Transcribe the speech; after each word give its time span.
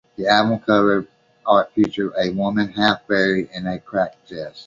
The 0.15 0.25
album's 0.27 0.63
cover 0.65 1.05
art 1.45 1.73
features 1.73 2.11
a 2.19 2.31
woman 2.31 2.69
half 2.69 3.05
buried 3.05 3.51
on 3.55 3.67
a 3.67 3.77
cracked 3.77 4.29
desert. 4.29 4.57